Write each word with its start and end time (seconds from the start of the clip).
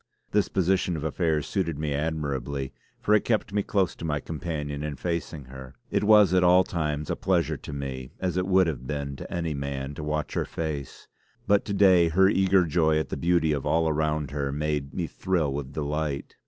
This 0.31 0.47
position 0.47 0.97
of 0.97 1.03
affairs 1.03 1.45
suited 1.45 1.77
me 1.77 1.93
admirably, 1.93 2.73
for 2.99 3.13
it 3.13 3.23
kept 3.23 3.53
me 3.53 3.61
close 3.61 3.95
to 3.97 4.03
my 4.03 4.19
companion 4.19 4.81
and 4.81 4.99
facing 4.99 5.43
her. 5.45 5.75
It 5.91 6.03
was 6.03 6.33
at 6.33 6.43
all 6.43 6.63
times 6.63 7.11
a 7.11 7.15
pleasure 7.15 7.55
to 7.57 7.71
me 7.71 8.09
as 8.19 8.35
it 8.35 8.47
would 8.47 8.65
have 8.65 8.87
been 8.87 9.15
to 9.17 9.31
any 9.31 9.53
man, 9.53 9.93
to 9.93 10.03
watch 10.03 10.33
her 10.33 10.43
face; 10.45 11.07
but 11.45 11.65
to 11.65 11.73
day 11.75 12.07
her 12.09 12.27
eager 12.27 12.65
joy 12.65 12.97
at 12.97 13.09
the 13.09 13.15
beauty 13.15 13.51
of 13.51 13.63
all 13.63 13.87
around 13.87 14.31
her 14.31 14.51
made 14.51 14.91
me 14.91 15.05
thrill 15.05 15.53
with 15.53 15.71
delight. 15.73 16.33